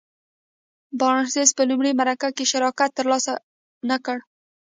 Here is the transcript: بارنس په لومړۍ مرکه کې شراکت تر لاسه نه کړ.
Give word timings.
بارنس 0.99 1.49
په 1.57 1.63
لومړۍ 1.69 1.93
مرکه 1.99 2.29
کې 2.35 2.45
شراکت 2.51 2.89
تر 2.97 3.05
لاسه 3.11 3.33
نه 3.89 3.97
کړ. 4.05 4.17